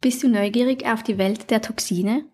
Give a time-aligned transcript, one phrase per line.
[0.00, 2.24] Bist du neugierig auf die Welt der Toxine?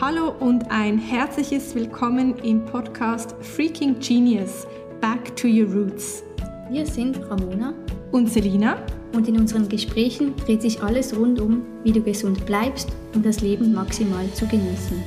[0.00, 4.64] Hallo und ein herzliches Willkommen im Podcast Freaking Genius
[5.00, 6.22] Back to Your Roots.
[6.70, 7.74] Wir sind Ramona
[8.12, 8.76] und Selina
[9.12, 13.40] und in unseren Gesprächen dreht sich alles rund um, wie du gesund bleibst und das
[13.40, 15.02] Leben maximal zu genießen.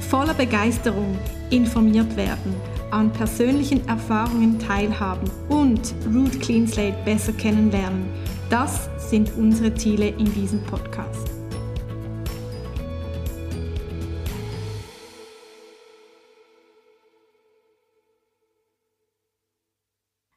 [0.00, 1.16] Voller Begeisterung
[1.48, 2.54] informiert werden,
[2.90, 8.04] an persönlichen Erfahrungen teilhaben und Root Clean Slate besser kennenlernen
[8.52, 11.26] das sind unsere Ziele in diesem Podcast.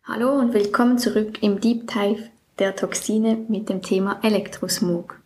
[0.05, 5.19] Hallo und willkommen zurück im Deep Dive der Toxine mit dem Thema Elektrosmog.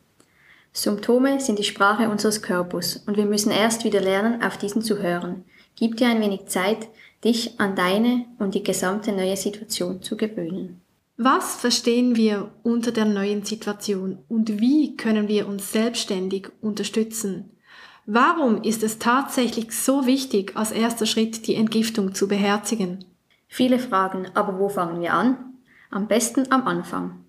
[0.73, 4.97] Symptome sind die Sprache unseres Körpers und wir müssen erst wieder lernen, auf diesen zu
[4.97, 5.45] hören.
[5.75, 6.87] Gib dir ein wenig Zeit,
[7.23, 10.81] dich an deine und die gesamte neue Situation zu gewöhnen.
[11.21, 17.57] Was verstehen wir unter der neuen Situation und wie können wir uns selbstständig unterstützen?
[18.05, 23.03] Warum ist es tatsächlich so wichtig, als erster Schritt die Entgiftung zu beherzigen?
[23.49, 25.55] Viele Fragen, aber wo fangen wir an?
[25.91, 27.25] Am besten am Anfang.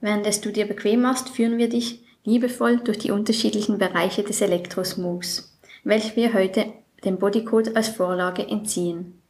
[0.00, 4.40] Während es du dir bequem machst, führen wir dich liebevoll durch die unterschiedlichen Bereiche des
[4.40, 6.72] Elektrosmogs, welche wir heute
[7.04, 9.20] dem Bodycode als Vorlage entziehen.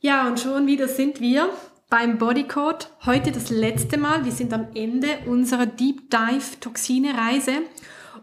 [0.00, 1.48] Ja, und schon wieder sind wir
[1.88, 2.90] beim Bodycode.
[3.06, 4.24] Heute das letzte Mal.
[4.24, 7.62] Wir sind am Ende unserer Deep Dive Toxine Reise.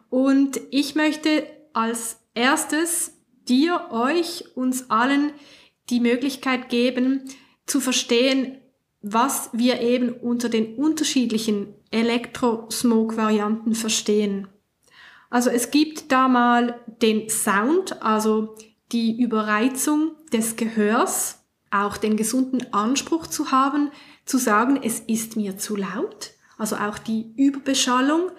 [0.10, 3.14] Und ich möchte als erstes
[3.48, 5.32] dir, euch, uns allen
[5.90, 7.24] die Möglichkeit geben,
[7.66, 8.58] zu verstehen,
[9.02, 14.48] was wir eben unter den unterschiedlichen Elektrosmoke-Varianten verstehen.
[15.30, 18.56] Also es gibt da mal den Sound, also
[18.92, 21.45] die Überreizung des Gehörs,
[21.84, 23.92] auch den gesunden Anspruch zu haben,
[24.26, 28.32] zu sagen, es ist mir zu laut, also auch die Überbeschallung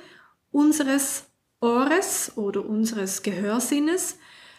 [0.50, 1.24] unseres
[1.60, 4.18] Ohres oder unseres Gehörsinnes.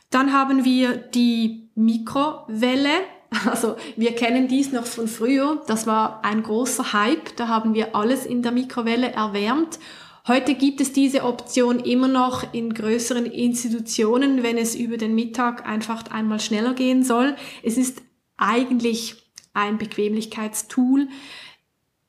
[0.09, 2.89] Dann haben wir die Mikrowelle,
[3.45, 7.95] also wir kennen dies noch von früher, das war ein großer Hype, da haben wir
[7.95, 9.79] alles in der Mikrowelle erwärmt.
[10.27, 15.65] Heute gibt es diese Option immer noch in größeren Institutionen, wenn es über den Mittag
[15.65, 17.37] einfach einmal schneller gehen soll.
[17.63, 18.01] Es ist
[18.37, 19.15] eigentlich
[19.53, 21.09] ein Bequemlichkeitstool.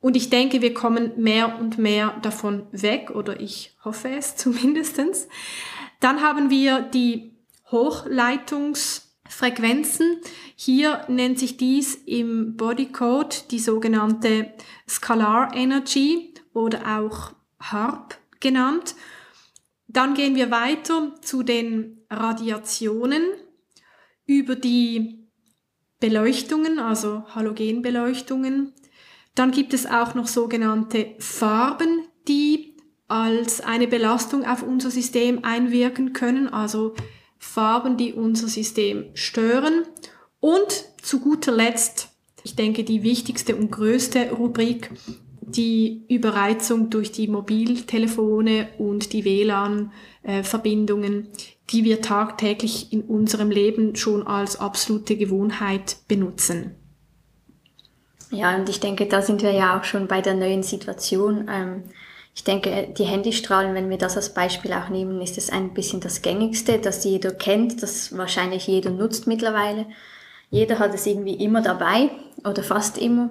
[0.00, 5.26] Und ich denke, wir kommen mehr und mehr davon weg, oder ich hoffe es zumindestens.
[6.00, 7.32] Dann haben wir die
[7.70, 10.18] Hochleitungsfrequenzen.
[10.54, 14.52] Hier nennt sich dies im Bodycode die sogenannte
[14.88, 18.94] Scalar Energy oder auch HARP genannt.
[19.88, 23.22] Dann gehen wir weiter zu den Radiationen
[24.26, 25.17] über die
[26.00, 28.72] Beleuchtungen, also Halogenbeleuchtungen.
[29.34, 32.76] Dann gibt es auch noch sogenannte Farben, die
[33.08, 36.94] als eine Belastung auf unser System einwirken können, also
[37.38, 39.84] Farben, die unser System stören.
[40.40, 42.10] Und zu guter Letzt,
[42.42, 44.90] ich denke, die wichtigste und größte Rubrik,
[45.40, 51.28] die Überreizung durch die Mobiltelefone und die WLAN-Verbindungen,
[51.70, 56.74] die wir tagtäglich in unserem Leben schon als absolute Gewohnheit benutzen.
[58.30, 61.48] Ja, und ich denke, da sind wir ja auch schon bei der neuen Situation.
[61.50, 61.84] Ähm,
[62.34, 66.00] ich denke, die Handystrahlen, wenn wir das als Beispiel auch nehmen, ist es ein bisschen
[66.00, 69.86] das gängigste, das jeder kennt, das wahrscheinlich jeder nutzt mittlerweile.
[70.50, 72.10] Jeder hat es irgendwie immer dabei
[72.44, 73.30] oder fast immer.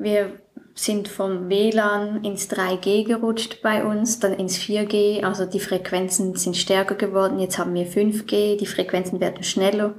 [0.00, 0.40] Wir
[0.74, 6.56] sind vom WLAN ins 3G gerutscht bei uns, dann ins 4G, also die Frequenzen sind
[6.56, 9.94] stärker geworden, jetzt haben wir 5G, die Frequenzen werden schneller.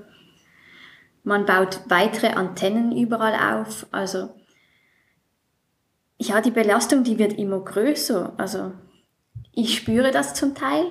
[1.23, 4.29] Man baut weitere Antennen überall auf, also
[6.17, 8.71] ja, die Belastung, die wird immer größer, also
[9.53, 10.85] ich spüre das zum Teil,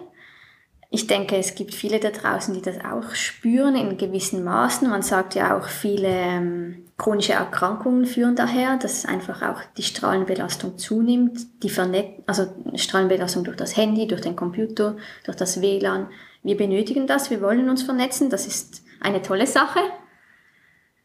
[0.92, 4.90] ich denke, es gibt viele da draußen, die das auch spüren in gewissen Maßen.
[4.90, 10.78] Man sagt ja auch, viele ähm, chronische Erkrankungen führen daher, dass einfach auch die Strahlenbelastung
[10.78, 16.08] zunimmt, die Vernet also Strahlenbelastung durch das Handy, durch den Computer, durch das WLAN.
[16.42, 19.78] Wir benötigen das, wir wollen uns vernetzen, das ist eine tolle Sache.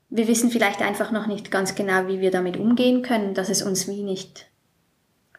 [0.09, 3.61] Wir wissen vielleicht einfach noch nicht ganz genau, wie wir damit umgehen können, dass es
[3.61, 4.47] uns wie nicht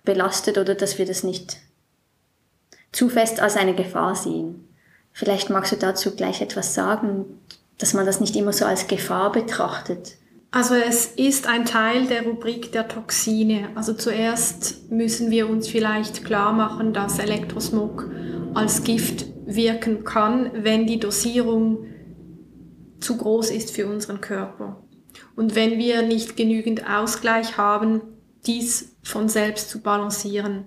[0.04, 1.58] belastet oder dass wir das nicht
[2.93, 4.69] zu fest als eine Gefahr sehen.
[5.12, 7.25] Vielleicht magst du dazu gleich etwas sagen,
[7.79, 10.17] dass man das nicht immer so als Gefahr betrachtet.
[10.50, 13.69] Also es ist ein Teil der Rubrik der Toxine.
[13.75, 18.09] Also zuerst müssen wir uns vielleicht klar machen, dass Elektrosmog
[18.55, 21.87] als Gift wirken kann, wenn die Dosierung
[23.00, 24.83] zu groß ist für unseren Körper.
[25.35, 28.00] Und wenn wir nicht genügend Ausgleich haben,
[28.47, 30.65] dies von selbst zu balancieren.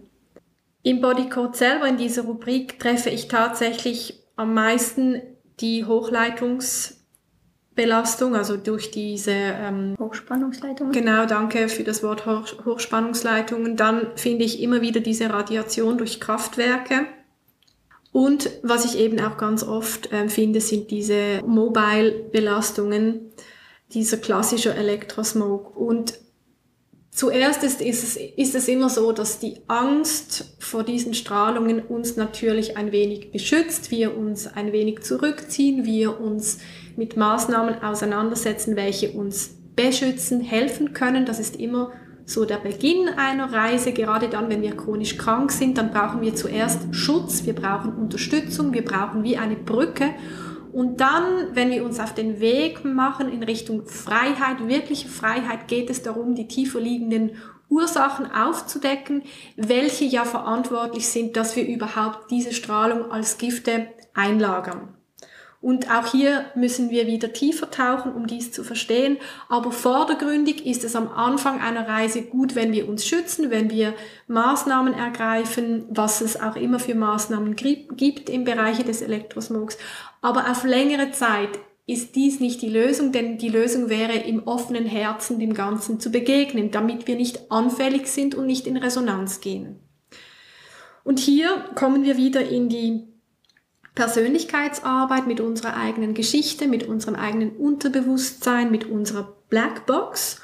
[0.81, 5.21] Im Bodycode selber, in dieser Rubrik, treffe ich tatsächlich am meisten
[5.59, 10.93] die Hochleitungsbelastung, also durch diese ähm, Hochspannungsleitungen.
[10.93, 13.75] Genau, danke für das Wort Hoch Hochspannungsleitungen.
[13.75, 17.07] Dann finde ich immer wieder diese Radiation durch Kraftwerke.
[18.11, 23.31] Und was ich eben auch ganz oft äh, finde, sind diese Mobile-Belastungen,
[23.93, 25.75] dieser klassische Elektrosmog.
[25.75, 26.13] Und
[27.19, 32.77] zuerst ist, es, ist es immer so, dass die Angst vor diesen Strahlungen uns natürlich
[32.77, 36.60] ein wenig beschützt, wir uns ein wenig zurückziehen, wir uns
[36.95, 41.25] mit Maßnahmen auseinandersetzen, welche uns beschützen, helfen können.
[41.25, 41.92] Das ist immer
[42.25, 46.36] so der Beginn einer Reise, gerade dann, wenn wir chronisch krank sind, dann brauchen wir
[46.36, 50.12] zuerst Schutz, wir brauchen Unterstützung, wir brauchen wie eine Brücke.
[50.71, 55.89] Und dann, wenn wir uns auf den Weg machen in Richtung Freiheit, wirkliche Freiheit, geht
[55.89, 57.31] es darum, die tiefer liegenden
[57.69, 59.24] Ursachen aufzudecken,
[59.56, 64.98] welche ja verantwortlich sind, dass wir überhaupt diese Strahlung als Gifte einlagern.
[65.61, 69.17] Und auch hier müssen wir wieder tiefer tauchen, um dies zu verstehen.
[69.50, 73.94] Aber vordergründig ist es am Anfang einer Reise gut, wenn wir uns schützen, wenn wir
[74.27, 79.77] Maßnahmen ergreifen, was es auch immer für Maßnahmen gibt im Bereich des Elektrosmogs.
[80.21, 84.85] Aber auf längere Zeit ist dies nicht die Lösung, denn die Lösung wäre im offenen
[84.85, 89.79] Herzen dem Ganzen zu begegnen, damit wir nicht anfällig sind und nicht in Resonanz gehen.
[91.03, 93.08] Und hier kommen wir wieder in die
[93.95, 100.41] Persönlichkeitsarbeit mit unserer eigenen Geschichte, mit unserem eigenen Unterbewusstsein, mit unserer Blackbox.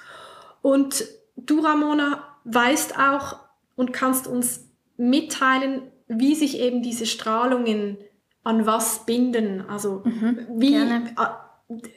[0.62, 1.06] Und
[1.38, 3.40] du, Ramona, weißt auch
[3.76, 7.98] und kannst uns mitteilen, wie sich eben diese Strahlungen
[8.44, 9.64] an was binden.
[9.68, 11.16] Also mhm, wie, gerne.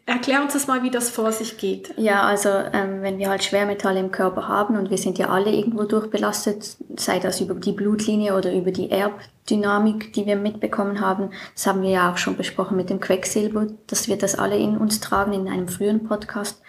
[0.06, 1.92] Erklär uns das mal, wie das vor sich geht.
[1.98, 5.50] Ja, also ähm, wenn wir halt Schwermetalle im Körper haben und wir sind ja alle
[5.50, 11.32] irgendwo durchbelastet, sei das über die Blutlinie oder über die Erbdynamik, die wir mitbekommen haben,
[11.54, 14.78] das haben wir ja auch schon besprochen mit dem Quecksilber, dass wir das alle in
[14.78, 16.62] uns tragen in einem früheren Podcast.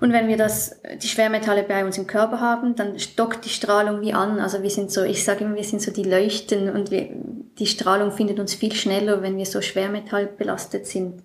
[0.00, 4.02] Und wenn wir das, die Schwermetalle bei uns im Körper haben, dann stockt die Strahlung
[4.02, 4.38] wie an.
[4.38, 7.08] Also wir sind so, ich sage immer, wir sind so die Leuchten und wir,
[7.58, 11.22] die Strahlung findet uns viel schneller, wenn wir so schwermetallbelastet sind.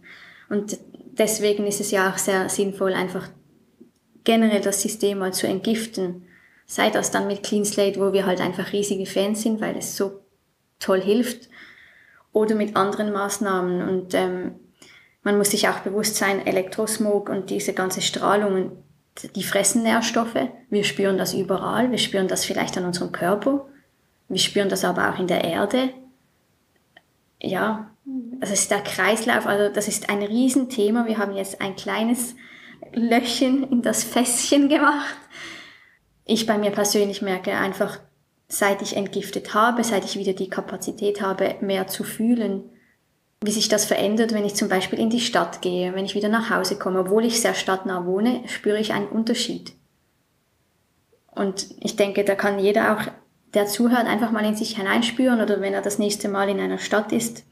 [0.49, 0.77] Und
[1.17, 3.29] deswegen ist es ja auch sehr sinnvoll, einfach
[4.23, 6.27] generell das System mal zu entgiften.
[6.65, 9.95] Sei das dann mit Clean Slate, wo wir halt einfach riesige Fans sind, weil es
[9.95, 10.21] so
[10.79, 11.49] toll hilft,
[12.37, 13.87] oder mit anderen Maßnahmen.
[13.87, 14.55] Und ähm,
[15.23, 18.83] man muss sich auch bewusst sein, Elektrosmog und diese ganze Strahlung,
[19.35, 20.37] die fressen Nährstoffe.
[20.69, 21.89] Wir spüren das überall.
[21.89, 23.65] Wir spüren das vielleicht an unserem Körper.
[24.29, 25.89] Wir spüren das aber auch in der Erde.
[27.41, 27.89] Ja,
[28.39, 31.07] das ist der Kreislauf, also das ist ein Riesenthema.
[31.07, 32.35] Wir haben jetzt ein kleines
[32.93, 35.17] Löchchen in das Fässchen gemacht.
[36.25, 37.99] Ich bei mir persönlich merke einfach,
[38.47, 42.63] seit ich entgiftet habe, seit ich wieder die Kapazität habe, mehr zu fühlen,
[43.41, 46.29] wie sich das verändert, wenn ich zum Beispiel in die Stadt gehe, wenn ich wieder
[46.29, 47.01] nach Hause komme.
[47.01, 49.73] Obwohl ich sehr stadtnah wohne, spüre ich einen Unterschied.
[51.31, 53.01] Und ich denke, da kann jeder auch,
[53.53, 56.79] der zuhört, einfach mal in sich hineinspüren oder wenn er das nächste Mal in einer
[56.79, 57.43] Stadt ist,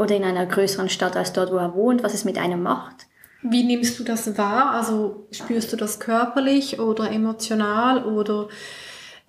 [0.00, 3.06] oder in einer größeren Stadt als dort, wo er wohnt, was es mit einem macht.
[3.42, 4.72] Wie nimmst du das wahr?
[4.72, 8.48] Also spürst du das körperlich oder emotional oder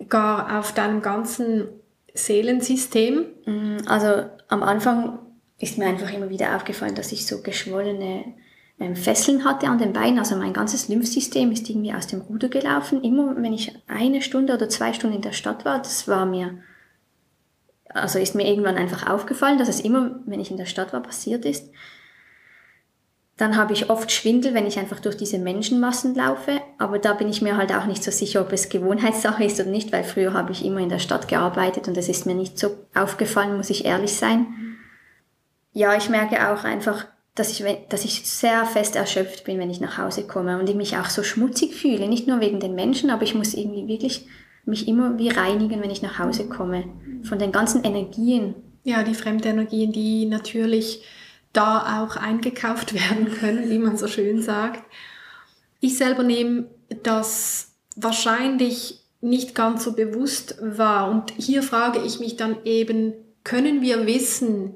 [0.08, 1.68] gar auf deinem ganzen
[2.14, 3.26] Seelensystem?
[3.44, 5.18] Mm, also am Anfang
[5.58, 8.24] ist mir einfach immer wieder aufgefallen, dass ich so geschwollene
[8.80, 10.18] ähm, Fesseln hatte an den Beinen.
[10.18, 13.02] Also mein ganzes Lymphsystem ist irgendwie aus dem Ruder gelaufen.
[13.02, 16.58] Immer wenn ich eine Stunde oder zwei Stunden in der Stadt war, das war mir
[17.94, 21.02] also ist mir irgendwann einfach aufgefallen, dass es immer, wenn ich in der Stadt war,
[21.02, 21.70] passiert ist.
[23.36, 26.60] Dann habe ich oft Schwindel, wenn ich einfach durch diese Menschenmassen laufe.
[26.78, 29.70] Aber da bin ich mir halt auch nicht so sicher, ob es Gewohnheitssache ist oder
[29.70, 32.58] nicht, weil früher habe ich immer in der Stadt gearbeitet und es ist mir nicht
[32.58, 34.46] so aufgefallen, muss ich ehrlich sein.
[35.72, 39.80] Ja, ich merke auch einfach, dass ich, dass ich sehr fest erschöpft bin, wenn ich
[39.80, 42.08] nach Hause komme und ich mich auch so schmutzig fühle.
[42.08, 44.26] Nicht nur wegen den Menschen, aber ich muss irgendwie wirklich
[44.64, 46.84] mich immer wie reinigen, wenn ich nach Hause komme.
[47.24, 48.54] Von den ganzen Energien.
[48.84, 51.04] Ja, die Fremdenergien, die natürlich
[51.52, 54.82] da auch eingekauft werden können, wie man so schön sagt.
[55.80, 56.66] Ich selber nehme
[57.02, 61.10] das wahrscheinlich nicht ganz so bewusst wahr.
[61.10, 63.14] Und hier frage ich mich dann eben,
[63.44, 64.74] können wir wissen,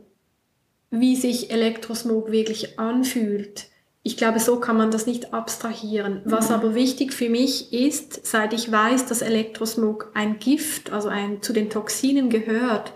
[0.90, 3.66] wie sich Elektrosmog wirklich anfühlt?
[4.06, 6.22] Ich glaube, so kann man das nicht abstrahieren.
[6.24, 11.42] Was aber wichtig für mich ist, seit ich weiß, dass Elektrosmog ein Gift, also ein,
[11.42, 12.92] zu den Toxinen gehört,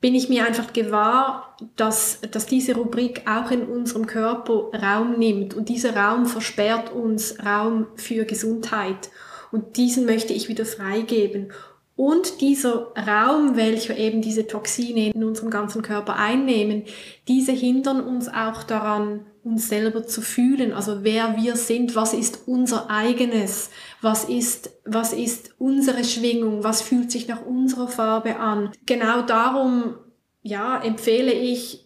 [0.00, 5.54] bin ich mir einfach gewahr, dass, dass diese Rubrik auch in unserem Körper Raum nimmt.
[5.54, 9.10] Und dieser Raum versperrt uns Raum für Gesundheit.
[9.50, 11.52] Und diesen möchte ich wieder freigeben.
[11.98, 16.84] Und dieser Raum, welcher eben diese Toxine in unserem ganzen Körper einnehmen,
[17.26, 22.46] diese hindern uns auch daran, uns selber zu fühlen, also wer wir sind, was ist
[22.46, 28.70] unser eigenes, was ist, was ist unsere Schwingung, was fühlt sich nach unserer Farbe an.
[28.86, 29.94] Genau darum,
[30.42, 31.84] ja, empfehle ich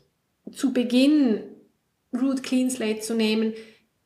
[0.55, 1.41] zu Beginn
[2.13, 3.55] Root Clean Slate zu nehmen,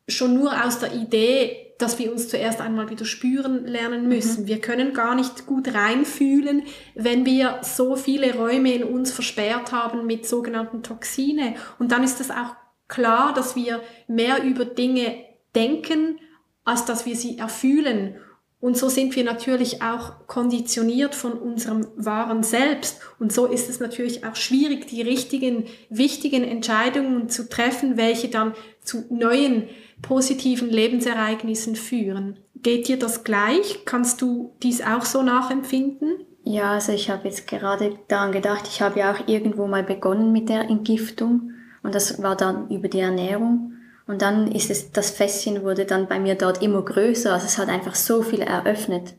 [0.06, 4.08] schon nur aus der Idee, dass wir uns zuerst einmal wieder spüren lernen mhm.
[4.08, 4.42] müssen.
[4.42, 4.46] Mhm.
[4.48, 6.62] Wir können gar nicht gut reinfühlen,
[6.94, 11.54] wenn wir so viele Räume in uns versperrt haben mit sogenannten Toxine.
[11.78, 12.56] Und dann ist es auch
[12.88, 16.18] klar, dass wir mehr über Dinge denken,
[16.64, 18.16] als dass wir sie erfühlen.
[18.58, 23.00] Und so sind wir natürlich auch konditioniert von unserem wahren Selbst.
[23.18, 28.54] Und so ist es natürlich auch schwierig, die richtigen, wichtigen Entscheidungen zu treffen, welche dann
[28.82, 29.68] zu neuen
[30.00, 32.38] positiven Lebensereignissen führen.
[32.54, 33.84] Geht dir das gleich?
[33.84, 36.24] Kannst du dies auch so nachempfinden?
[36.42, 40.32] Ja, also ich habe jetzt gerade daran gedacht, ich habe ja auch irgendwo mal begonnen
[40.32, 41.50] mit der Entgiftung
[41.82, 43.75] und das war dann über die Ernährung.
[44.06, 47.58] Und dann ist es, das Fässchen wurde dann bei mir dort immer größer, also es
[47.58, 49.14] hat einfach so viel eröffnet.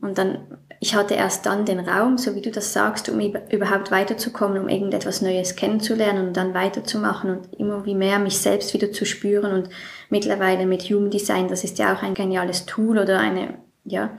[0.00, 3.90] Und dann, ich hatte erst dann den Raum, so wie du das sagst, um überhaupt
[3.90, 8.90] weiterzukommen, um irgendetwas Neues kennenzulernen und dann weiterzumachen und immer wie mehr mich selbst wieder
[8.90, 9.68] zu spüren und
[10.08, 14.16] mittlerweile mit Human Design, das ist ja auch ein geniales Tool oder eine, ja,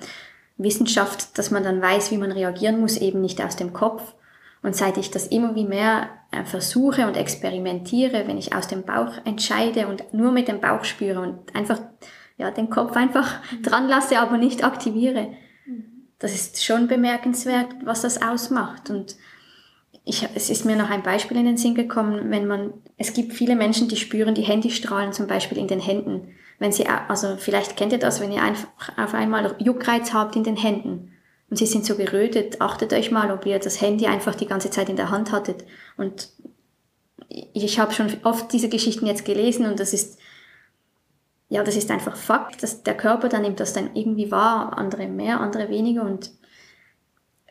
[0.57, 4.13] Wissenschaft, dass man dann weiß, wie man reagieren muss, eben nicht aus dem Kopf.
[4.63, 8.83] Und seit ich das immer wie mehr äh, versuche und experimentiere, wenn ich aus dem
[8.83, 11.79] Bauch entscheide und nur mit dem Bauch spüre und einfach
[12.37, 15.29] ja, den Kopf einfach dran lasse, aber nicht aktiviere,
[16.19, 18.91] das ist schon bemerkenswert, was das ausmacht.
[18.91, 19.15] Und
[20.05, 23.33] ich, es ist mir noch ein Beispiel in den Sinn gekommen, wenn man, es gibt
[23.33, 26.35] viele Menschen, die spüren die Handystrahlen zum Beispiel in den Händen.
[26.59, 30.43] Wenn sie, also vielleicht kennt ihr das, wenn ihr einfach auf einmal Juckreiz habt in
[30.43, 31.10] den Händen
[31.51, 34.71] und sie sind so gerötet, achtet euch mal, ob ihr das Handy einfach die ganze
[34.71, 35.65] Zeit in der Hand hattet.
[35.97, 36.29] Und
[37.27, 40.17] ich habe schon oft diese Geschichten jetzt gelesen und das ist,
[41.49, 45.07] ja, das ist einfach Fakt, dass der Körper dann nimmt das dann irgendwie wahr, andere
[45.07, 46.31] mehr, andere weniger und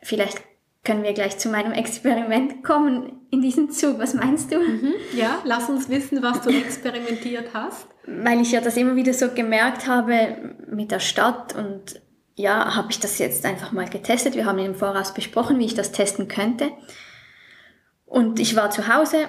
[0.02, 0.40] vielleicht
[0.82, 3.98] können wir gleich zu meinem Experiment kommen in diesem Zug.
[3.98, 4.60] Was meinst du?
[4.60, 4.94] Mhm.
[5.14, 7.86] Ja, lass uns wissen, was du experimentiert hast.
[8.06, 12.00] Weil ich ja das immer wieder so gemerkt habe mit der Stadt und
[12.40, 14.34] ja, habe ich das jetzt einfach mal getestet.
[14.34, 16.70] Wir haben im Voraus besprochen, wie ich das testen könnte.
[18.06, 19.28] Und ich war zu Hause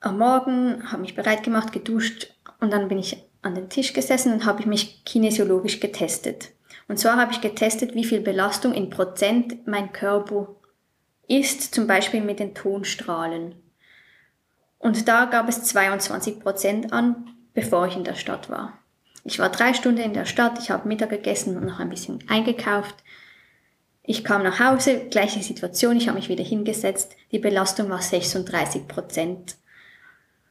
[0.00, 4.32] am Morgen, habe mich bereit gemacht, geduscht und dann bin ich an den Tisch gesessen
[4.32, 6.50] und habe mich kinesiologisch getestet.
[6.88, 10.56] Und zwar habe ich getestet, wie viel Belastung in Prozent mein Körper
[11.28, 13.54] ist, zum Beispiel mit den Tonstrahlen.
[14.78, 18.79] Und da gab es 22 Prozent an, bevor ich in der Stadt war.
[19.24, 22.18] Ich war drei Stunden in der Stadt, ich habe Mittag gegessen und noch ein bisschen
[22.28, 22.96] eingekauft.
[24.02, 27.16] Ich kam nach Hause, gleiche Situation, ich habe mich wieder hingesetzt.
[27.32, 29.56] Die Belastung war 36 Prozent.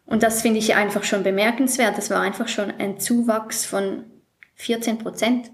[0.05, 1.97] Und das finde ich einfach schon bemerkenswert.
[1.97, 4.05] Das war einfach schon ein Zuwachs von
[4.55, 5.51] 14 Prozent.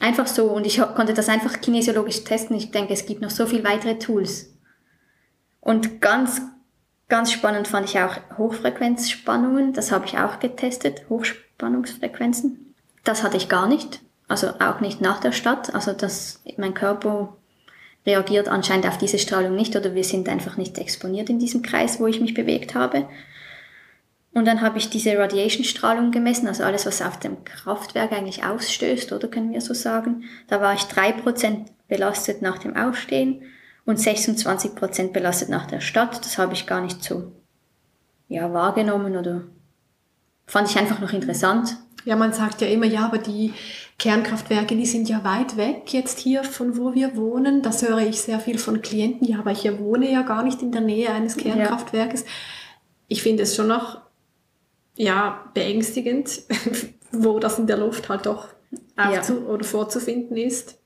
[0.00, 0.50] Einfach so.
[0.50, 2.56] Und ich konnte das einfach kinesiologisch testen.
[2.56, 4.52] Ich denke, es gibt noch so viel weitere Tools.
[5.60, 6.42] Und ganz,
[7.12, 9.72] ganz spannend fand ich auch Hochfrequenzspannungen.
[9.74, 11.02] Das habe ich auch getestet.
[11.08, 11.52] Hochspannungen.
[11.62, 12.74] Spannungsfrequenzen.
[13.04, 15.72] Das hatte ich gar nicht, also auch nicht nach der Stadt.
[15.74, 17.36] Also das, mein Körper
[18.04, 22.00] reagiert anscheinend auf diese Strahlung nicht oder wir sind einfach nicht exponiert in diesem Kreis,
[22.00, 23.08] wo ich mich bewegt habe.
[24.34, 29.12] Und dann habe ich diese Radiation-Strahlung gemessen, also alles, was auf dem Kraftwerk eigentlich ausstößt,
[29.12, 30.24] oder können wir so sagen.
[30.48, 33.42] Da war ich drei Prozent belastet nach dem Aufstehen
[33.84, 36.24] und 26 Prozent belastet nach der Stadt.
[36.24, 37.32] Das habe ich gar nicht so
[38.28, 39.42] ja, wahrgenommen oder
[40.46, 41.76] fand ich einfach noch interessant.
[42.04, 43.52] Ja, man sagt ja immer, ja, aber die
[43.98, 47.62] Kernkraftwerke, die sind ja weit weg jetzt hier von wo wir wohnen.
[47.62, 49.28] Das höre ich sehr viel von Klienten.
[49.28, 52.22] Ja, aber ich wohne ja gar nicht in der Nähe eines Kernkraftwerkes.
[52.22, 52.28] Ja.
[53.08, 54.00] Ich finde es schon noch,
[54.96, 56.42] ja, beängstigend,
[57.12, 58.48] wo das in der Luft halt doch
[58.96, 59.48] aufzu ja.
[59.48, 60.81] oder vorzufinden ist.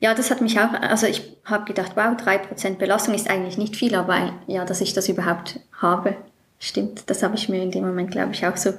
[0.00, 3.58] Ja, das hat mich auch, also ich habe gedacht, wow, drei Prozent Belastung ist eigentlich
[3.58, 6.16] nicht viel, aber ja, dass ich das überhaupt habe,
[6.64, 8.72] Stimmt, das habe ich mir in dem Moment, glaube ich, auch so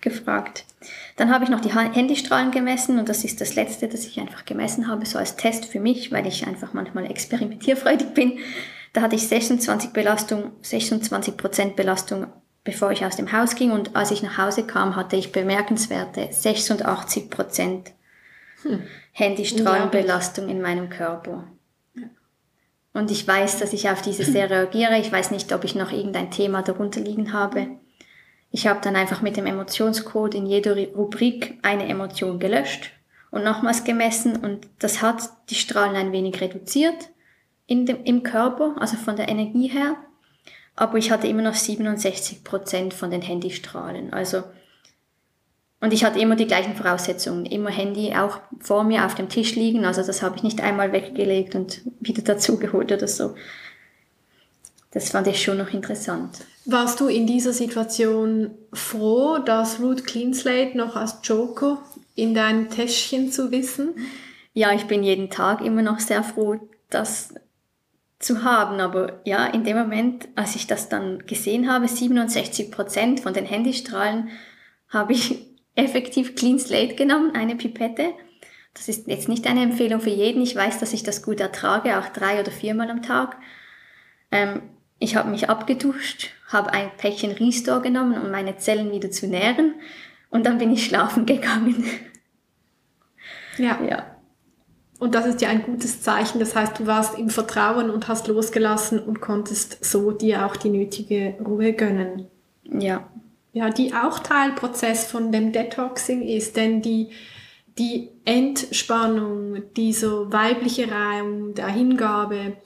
[0.00, 0.64] gefragt.
[1.16, 4.46] Dann habe ich noch die Handystrahlen gemessen und das ist das letzte, das ich einfach
[4.46, 8.38] gemessen habe, so als Test für mich, weil ich einfach manchmal experimentierfreudig bin.
[8.94, 12.28] Da hatte ich 26 Belastung, 26 Prozent Belastung,
[12.64, 16.28] bevor ich aus dem Haus ging und als ich nach Hause kam, hatte ich bemerkenswerte
[16.30, 17.92] 86 Prozent
[18.64, 18.82] hm.
[19.12, 21.46] Handystrahlenbelastung in meinem Körper.
[22.92, 24.98] Und ich weiß, dass ich auf diese sehr reagiere.
[24.98, 27.68] Ich weiß nicht, ob ich noch irgendein Thema darunter liegen habe.
[28.50, 32.92] Ich habe dann einfach mit dem Emotionscode in jeder Rubrik eine Emotion gelöscht
[33.32, 37.10] und nochmals gemessen und das hat die Strahlen ein wenig reduziert
[37.66, 39.96] in dem, im Körper, also von der Energie her.
[40.76, 44.12] Aber ich hatte immer noch 67 Prozent von den Handystrahlen.
[44.12, 44.44] Also,
[45.84, 47.44] und ich hatte immer die gleichen Voraussetzungen.
[47.44, 49.84] Immer Handy auch vor mir auf dem Tisch liegen.
[49.84, 53.34] Also das habe ich nicht einmal weggelegt und wieder dazugeholt oder so.
[54.92, 56.38] Das fand ich schon noch interessant.
[56.64, 61.82] Warst du in dieser Situation froh, dass Root Clean Slate noch als Joker
[62.14, 63.90] in deinem Täschchen zu wissen?
[64.54, 67.34] Ja, ich bin jeden Tag immer noch sehr froh, das
[68.20, 68.80] zu haben.
[68.80, 73.44] Aber ja, in dem Moment, als ich das dann gesehen habe, 67 Prozent von den
[73.44, 74.30] Handystrahlen,
[74.88, 78.12] habe ich effektiv Clean Slate genommen, eine Pipette.
[78.74, 80.42] Das ist jetzt nicht eine Empfehlung für jeden.
[80.42, 83.36] Ich weiß, dass ich das gut ertrage, auch drei oder viermal am Tag.
[84.30, 84.62] Ähm,
[84.98, 89.74] ich habe mich abgeduscht, habe ein Päckchen Restore genommen, um meine Zellen wieder zu nähren.
[90.30, 91.84] Und dann bin ich schlafen gegangen.
[93.56, 93.78] Ja.
[93.88, 94.04] ja.
[94.98, 96.40] Und das ist ja ein gutes Zeichen.
[96.40, 100.70] Das heißt, du warst im Vertrauen und hast losgelassen und konntest so dir auch die
[100.70, 102.26] nötige Ruhe gönnen.
[102.64, 103.08] Ja.
[103.54, 107.10] Ja, die auch Teilprozess von dem Detoxing ist, denn die,
[107.78, 112.56] die Entspannung, dieser weibliche Raum der Hingabe,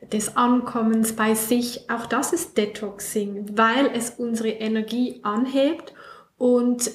[0.00, 5.92] des Ankommens bei sich, auch das ist Detoxing, weil es unsere Energie anhebt
[6.38, 6.90] und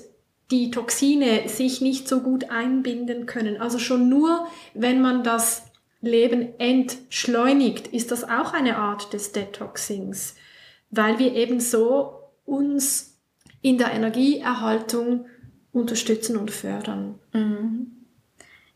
[0.52, 3.62] die Toxine sich nicht so gut einbinden können.
[3.62, 5.64] Also schon nur, wenn man das
[6.02, 10.36] Leben entschleunigt, ist das auch eine Art des Detoxings,
[10.90, 13.13] weil wir eben so uns
[13.64, 15.26] in der Energieerhaltung
[15.72, 17.16] unterstützen und fördern.
[17.34, 17.88] Mhm.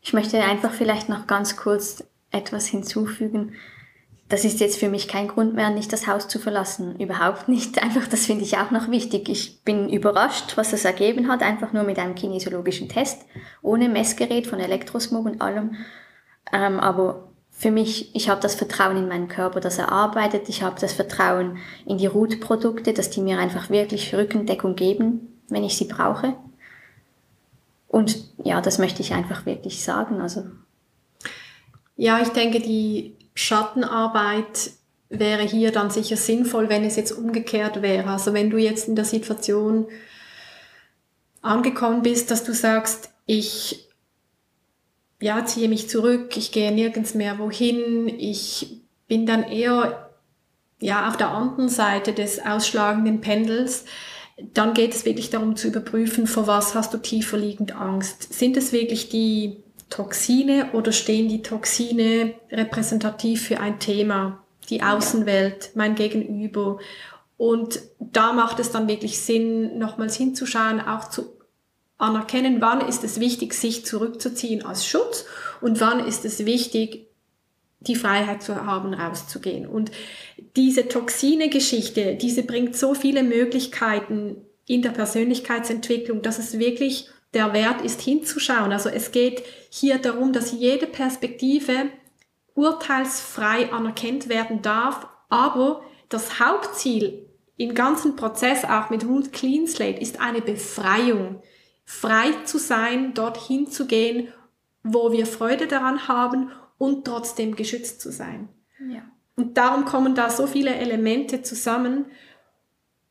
[0.02, 2.02] Ich möchte einfach vielleicht noch ganz kurz
[2.32, 3.52] etwas hinzufügen
[4.28, 7.00] das ist jetzt für mich kein Grund mehr, nicht das Haus zu verlassen.
[7.00, 7.82] Überhaupt nicht.
[7.82, 9.28] Einfach, das finde ich auch noch wichtig.
[9.28, 13.22] Ich bin überrascht, was das ergeben hat, einfach nur mit einem kinesiologischen Test,
[13.62, 15.76] ohne Messgerät von Elektrosmog und allem.
[16.52, 17.27] Ähm, aber
[17.58, 20.48] für mich, ich habe das Vertrauen in meinen Körper, dass er arbeitet.
[20.48, 25.64] Ich habe das Vertrauen in die Root-Produkte, dass die mir einfach wirklich Rückendeckung geben, wenn
[25.64, 26.34] ich sie brauche.
[27.88, 30.20] Und ja, das möchte ich einfach wirklich sagen.
[30.20, 30.44] Also
[31.96, 34.70] ja, ich denke, die Schattenarbeit
[35.08, 38.08] wäre hier dann sicher sinnvoll, wenn es jetzt umgekehrt wäre.
[38.08, 39.88] Also wenn du jetzt in der Situation
[41.42, 43.87] angekommen bist, dass du sagst, ich
[45.20, 50.10] ja, ziehe mich zurück, ich gehe nirgends mehr wohin, ich bin dann eher
[50.80, 53.84] ja auf der anderen Seite des ausschlagenden Pendels,
[54.54, 58.32] dann geht es wirklich darum zu überprüfen, vor was hast du tiefer liegend Angst.
[58.32, 59.56] Sind es wirklich die
[59.90, 66.78] Toxine oder stehen die Toxine repräsentativ für ein Thema, die Außenwelt, mein Gegenüber?
[67.36, 71.37] Und da macht es dann wirklich Sinn, nochmals hinzuschauen, auch zu
[71.98, 75.26] anerkennen, wann ist es wichtig, sich zurückzuziehen als Schutz
[75.60, 77.08] und wann ist es wichtig,
[77.80, 79.66] die Freiheit zu haben, rauszugehen.
[79.66, 79.90] Und
[80.56, 87.82] diese Toxine-Geschichte, diese bringt so viele Möglichkeiten in der Persönlichkeitsentwicklung, dass es wirklich der Wert
[87.82, 88.72] ist hinzuschauen.
[88.72, 91.90] Also es geht hier darum, dass jede Perspektive
[92.54, 100.00] urteilsfrei anerkannt werden darf, aber das Hauptziel im ganzen Prozess, auch mit Root Clean Slate,
[100.00, 101.42] ist eine Befreiung.
[101.90, 104.28] Frei zu sein, dorthin zu gehen,
[104.82, 108.50] wo wir Freude daran haben und trotzdem geschützt zu sein.
[108.90, 109.00] Ja.
[109.36, 112.04] Und darum kommen da so viele Elemente zusammen.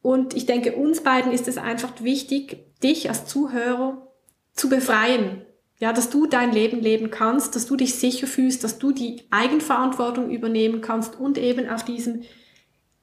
[0.03, 4.11] Und ich denke, uns beiden ist es einfach wichtig, dich als Zuhörer
[4.53, 5.41] zu befreien.
[5.79, 9.23] Ja, dass du dein Leben leben kannst, dass du dich sicher fühlst, dass du die
[9.31, 12.21] Eigenverantwortung übernehmen kannst und eben auf diesem,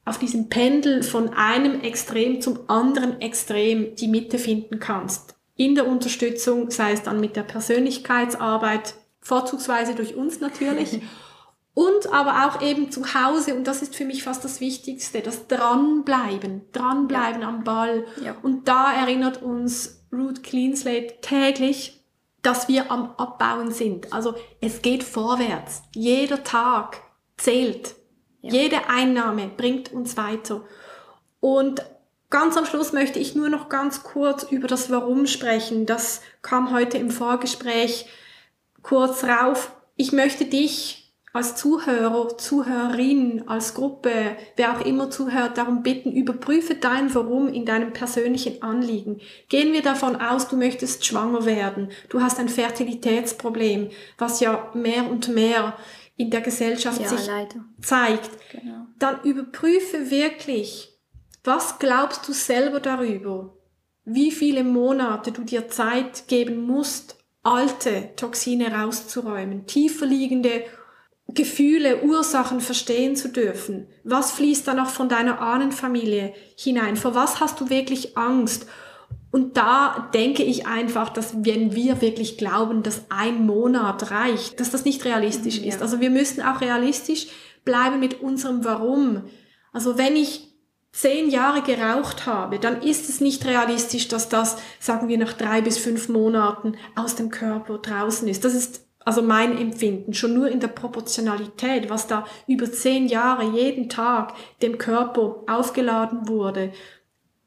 [0.04, 5.34] auf diesem Pendel von einem Extrem zum anderen Extrem die Mitte finden kannst.
[5.56, 11.00] In der Unterstützung, sei es dann mit der Persönlichkeitsarbeit, vorzugsweise durch uns natürlich,
[11.74, 15.46] und aber auch eben zu Hause, und das ist für mich fast das Wichtigste, das
[15.48, 17.48] Dranbleiben, Dranbleiben ja.
[17.48, 18.04] am Ball.
[18.22, 18.36] Ja.
[18.42, 22.00] Und da erinnert uns Root Clean Slate täglich,
[22.42, 24.12] dass wir am Abbauen sind.
[24.12, 25.82] Also es geht vorwärts.
[25.94, 27.00] Jeder Tag
[27.36, 27.96] zählt.
[28.42, 28.52] Ja.
[28.52, 30.62] Jede Einnahme bringt uns weiter.
[31.40, 31.82] Und
[32.34, 35.86] ganz am Schluss möchte ich nur noch ganz kurz über das Warum sprechen.
[35.86, 38.06] Das kam heute im Vorgespräch
[38.82, 39.70] kurz rauf.
[39.94, 46.74] Ich möchte dich als Zuhörer, Zuhörerin, als Gruppe, wer auch immer zuhört, darum bitten, überprüfe
[46.74, 49.20] dein Warum in deinem persönlichen Anliegen.
[49.48, 55.08] Gehen wir davon aus, du möchtest schwanger werden, du hast ein Fertilitätsproblem, was ja mehr
[55.08, 55.76] und mehr
[56.16, 57.64] in der Gesellschaft ja, sich leider.
[57.80, 58.30] zeigt.
[58.50, 58.86] Genau.
[58.98, 60.93] Dann überprüfe wirklich,
[61.44, 63.54] was glaubst du selber darüber?
[64.04, 70.64] Wie viele Monate du dir Zeit geben musst, alte Toxine rauszuräumen, tiefer liegende
[71.28, 73.88] Gefühle, Ursachen verstehen zu dürfen.
[74.02, 76.96] Was fließt da noch von deiner Ahnenfamilie hinein?
[76.96, 78.66] Vor was hast du wirklich Angst?
[79.30, 84.70] Und da denke ich einfach, dass wenn wir wirklich glauben, dass ein Monat reicht, dass
[84.70, 85.68] das nicht realistisch ja.
[85.68, 85.82] ist.
[85.82, 87.26] Also wir müssen auch realistisch
[87.64, 89.24] bleiben mit unserem Warum.
[89.72, 90.53] Also wenn ich
[90.94, 95.60] zehn Jahre geraucht habe, dann ist es nicht realistisch, dass das, sagen wir, nach drei
[95.60, 98.44] bis fünf Monaten aus dem Körper draußen ist.
[98.44, 103.44] Das ist also mein Empfinden, schon nur in der Proportionalität, was da über zehn Jahre
[103.44, 106.72] jeden Tag dem Körper aufgeladen wurde.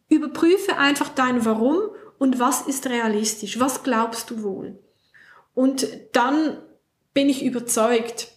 [0.10, 1.78] Überprüfe einfach dein Warum
[2.20, 4.78] und was ist realistisch, was glaubst du wohl.
[5.54, 6.58] Und dann
[7.14, 8.28] bin ich überzeugt,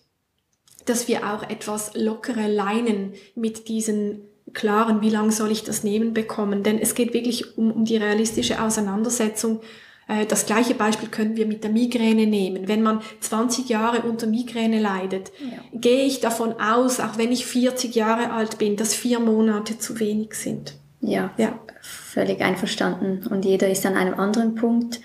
[0.87, 6.15] dass wir auch etwas lockere Leinen mit diesen klaren, wie lange soll ich das nehmen
[6.15, 6.63] bekommen.
[6.63, 9.61] Denn es geht wirklich um, um die realistische Auseinandersetzung.
[10.09, 12.69] Äh, das gleiche Beispiel können wir mit der Migräne nehmen.
[12.69, 15.59] Wenn man 20 Jahre unter Migräne leidet, ja.
[15.73, 20.01] gehe ich davon aus, auch wenn ich 40 Jahre alt bin, dass vier Monate zu
[20.01, 20.75] wenig sind.
[21.01, 21.59] Ja, ja.
[21.81, 23.27] völlig einverstanden.
[23.29, 25.01] Und jeder ist an einem anderen Punkt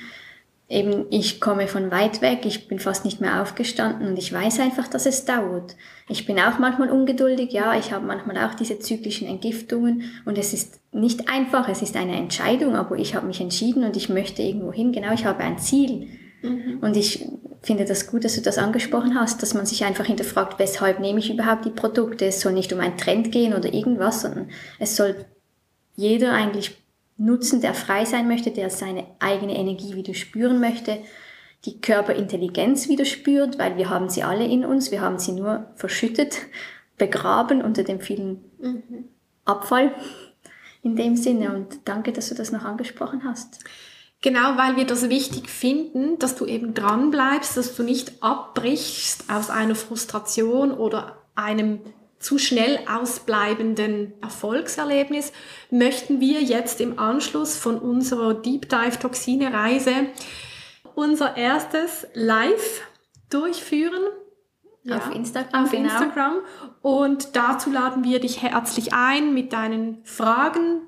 [0.67, 4.59] eben ich komme von weit weg, ich bin fast nicht mehr aufgestanden und ich weiß
[4.59, 5.75] einfach, dass es dauert.
[6.09, 10.53] Ich bin auch manchmal ungeduldig, ja, ich habe manchmal auch diese zyklischen Entgiftungen und es
[10.53, 14.41] ist nicht einfach, es ist eine Entscheidung, aber ich habe mich entschieden und ich möchte
[14.41, 16.07] irgendwo hin, genau, ich habe ein Ziel.
[16.41, 16.79] Mhm.
[16.81, 17.27] Und ich
[17.61, 21.19] finde das gut, dass du das angesprochen hast, dass man sich einfach hinterfragt, weshalb nehme
[21.19, 22.25] ich überhaupt die Produkte.
[22.25, 24.49] Es soll nicht um einen Trend gehen oder irgendwas, sondern
[24.79, 25.15] es soll
[25.95, 26.77] jeder eigentlich
[27.17, 30.99] nutzen, der frei sein möchte, der seine eigene Energie wieder spüren möchte,
[31.65, 35.67] die Körperintelligenz wieder spürt, weil wir haben sie alle in uns, wir haben sie nur
[35.75, 36.37] verschüttet,
[36.97, 39.05] begraben unter dem vielen mhm.
[39.43, 39.93] Abfall
[40.81, 41.53] in dem Sinne.
[41.53, 43.63] Und danke, dass du das noch angesprochen hast.
[44.21, 49.29] Genau, weil wir das wichtig finden, dass du eben dran bleibst, dass du nicht abbrichst
[49.29, 51.81] aus einer Frustration oder einem
[52.25, 55.31] zu schnell ausbleibenden Erfolgserlebnis,
[55.69, 60.07] möchten wir jetzt im Anschluss von unserer Deep Dive Toxine Reise
[60.95, 62.81] unser erstes Live
[63.29, 64.01] durchführen.
[64.81, 65.65] Ja, auf Instagram.
[65.65, 65.83] Auf genau.
[65.83, 66.33] Instagram.
[66.81, 70.81] Und dazu laden wir dich herzlich ein mit deinen Fragen,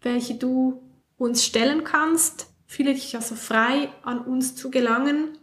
[0.00, 0.82] welche du
[1.18, 2.46] uns stellen kannst.
[2.66, 5.36] Fühle dich also frei, an uns zu gelangen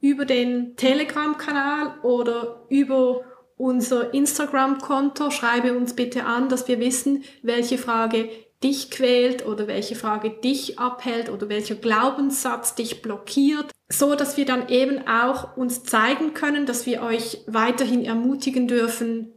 [0.00, 3.22] über den Telegram-Kanal oder über
[3.60, 5.30] unser Instagram-Konto.
[5.30, 8.30] Schreibe uns bitte an, dass wir wissen, welche Frage
[8.64, 14.44] dich quält oder welche Frage dich abhält oder welcher Glaubenssatz dich blockiert, so dass wir
[14.44, 19.32] dann eben auch uns zeigen können, dass wir euch weiterhin ermutigen dürfen,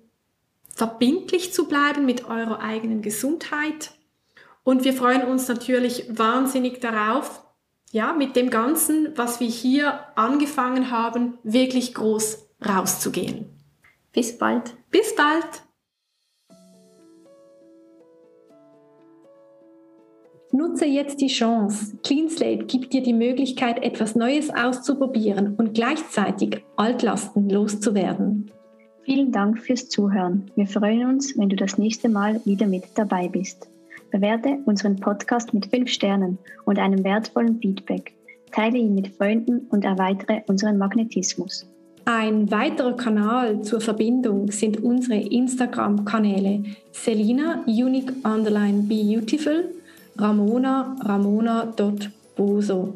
[0.69, 3.91] verbindlich zu bleiben mit eurer eigenen Gesundheit.
[4.63, 7.41] Und wir freuen uns natürlich wahnsinnig darauf,
[7.91, 13.52] ja, mit dem Ganzen, was wir hier angefangen haben, wirklich groß rauszugehen.
[14.13, 14.75] Bis bald.
[14.91, 15.63] Bis bald.
[20.51, 21.97] Nutze jetzt die Chance.
[22.03, 28.51] CleanSlate gibt dir die Möglichkeit, etwas Neues auszuprobieren und gleichzeitig Altlasten loszuwerden.
[29.01, 30.51] Vielen Dank fürs Zuhören.
[30.55, 33.67] Wir freuen uns, wenn du das nächste Mal wieder mit dabei bist.
[34.11, 38.13] Bewerte unseren Podcast mit 5 Sternen und einem wertvollen Feedback.
[38.51, 41.67] Teile ihn mit Freunden und erweitere unseren Magnetismus.
[42.05, 49.69] Ein weiterer Kanal zur Verbindung sind unsere Instagram-Kanäle Selina Unique Underline Beautiful,
[50.17, 52.93] Ramona Ramona.boso.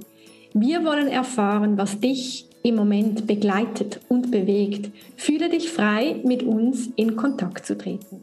[0.54, 4.92] Wir wollen erfahren, was dich im Moment begleitet und bewegt.
[5.16, 8.22] Fühle dich frei, mit uns in Kontakt zu treten.